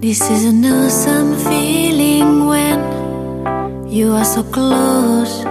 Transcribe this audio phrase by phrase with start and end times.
[0.00, 5.42] This is an awesome feeling when you are so close.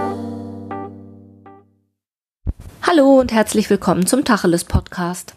[2.80, 5.34] Hallo und herzlich willkommen zum Tacheles Podcast.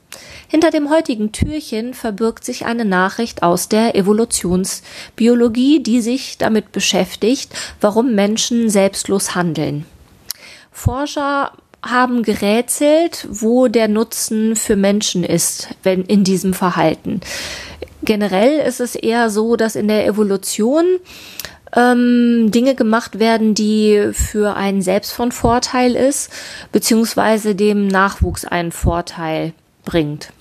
[0.47, 7.51] Hinter dem heutigen Türchen verbirgt sich eine Nachricht aus der Evolutionsbiologie, die sich damit beschäftigt,
[7.81, 9.85] warum Menschen selbstlos handeln.
[10.71, 17.21] Forscher haben gerätselt, wo der Nutzen für Menschen ist, wenn in diesem Verhalten.
[18.09, 20.83] Generell ist es eher so, dass in der Evolution
[21.75, 26.31] ähm, Dinge gemacht werden, die für einen selbst von Vorteil ist,
[26.71, 29.53] beziehungsweise dem Nachwuchs einen Vorteil
[29.85, 30.33] bringt.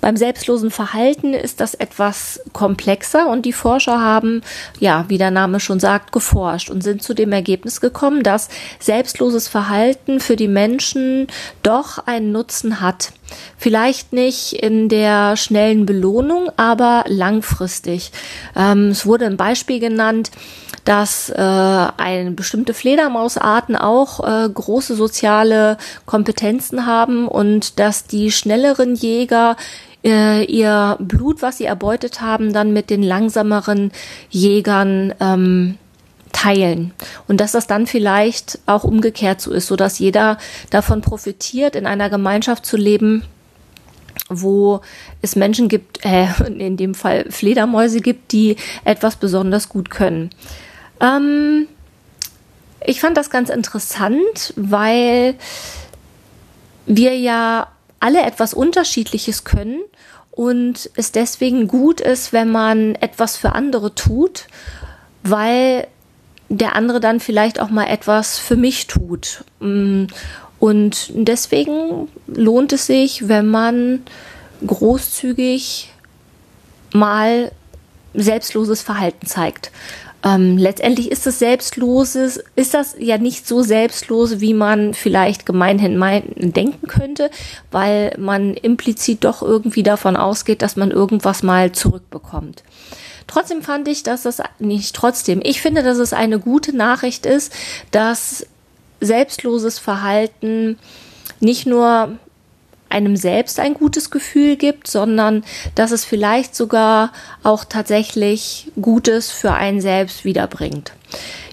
[0.00, 4.42] Beim selbstlosen Verhalten ist das etwas komplexer und die Forscher haben,
[4.78, 9.48] ja, wie der Name schon sagt, geforscht und sind zu dem Ergebnis gekommen, dass selbstloses
[9.48, 11.26] Verhalten für die Menschen
[11.62, 13.12] doch einen Nutzen hat.
[13.56, 18.10] Vielleicht nicht in der schnellen Belohnung, aber langfristig.
[18.56, 20.30] Ähm, es wurde ein Beispiel genannt,
[20.84, 28.94] dass äh, eine bestimmte Fledermausarten auch äh, große soziale Kompetenzen haben und dass die schnelleren
[28.94, 29.56] Jäger
[30.04, 33.92] äh, ihr Blut, was sie erbeutet haben, dann mit den langsameren
[34.30, 35.76] Jägern ähm,
[36.32, 36.92] teilen
[37.28, 40.38] und dass das dann vielleicht auch umgekehrt so ist, so dass jeder
[40.70, 43.24] davon profitiert, in einer Gemeinschaft zu leben,
[44.28, 44.80] wo
[45.22, 50.30] es Menschen gibt, äh, in dem Fall Fledermäuse gibt, die etwas besonders gut können.
[51.00, 51.66] Ähm,
[52.84, 55.34] ich fand das ganz interessant, weil
[56.86, 57.68] wir ja
[58.00, 59.80] alle etwas Unterschiedliches können
[60.30, 64.46] und es deswegen gut ist, wenn man etwas für andere tut,
[65.22, 65.86] weil
[66.48, 69.44] der andere dann vielleicht auch mal etwas für mich tut.
[69.60, 70.06] Mm,
[70.58, 74.02] und deswegen lohnt es sich, wenn man
[74.66, 75.90] großzügig
[76.92, 77.52] mal
[78.14, 79.70] selbstloses Verhalten zeigt.
[80.22, 85.96] Ähm, letztendlich ist das Selbstloses, ist das ja nicht so selbstlos, wie man vielleicht gemeinhin
[85.96, 87.30] meinen, denken könnte,
[87.70, 92.62] weil man implizit doch irgendwie davon ausgeht, dass man irgendwas mal zurückbekommt.
[93.26, 95.40] Trotzdem fand ich, dass das nicht trotzdem.
[95.42, 97.52] Ich finde, dass es eine gute Nachricht ist,
[97.90, 98.46] dass
[99.00, 100.78] selbstloses Verhalten
[101.38, 102.18] nicht nur
[102.90, 107.12] einem selbst ein gutes Gefühl gibt, sondern dass es vielleicht sogar
[107.42, 110.92] auch tatsächlich Gutes für einen selbst wiederbringt.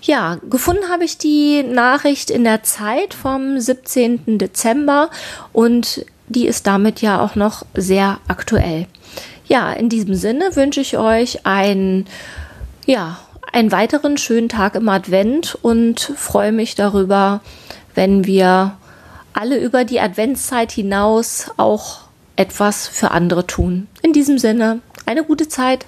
[0.01, 4.37] Ja, gefunden habe ich die Nachricht in der Zeit vom 17.
[4.37, 5.09] Dezember
[5.53, 8.87] und die ist damit ja auch noch sehr aktuell.
[9.47, 12.05] Ja, in diesem Sinne wünsche ich euch einen,
[12.85, 13.19] ja,
[13.51, 17.41] einen weiteren schönen Tag im Advent und freue mich darüber,
[17.95, 18.77] wenn wir
[19.37, 21.99] alle über die Adventszeit hinaus auch
[22.35, 23.87] etwas für andere tun.
[24.01, 25.85] In diesem Sinne, eine gute Zeit.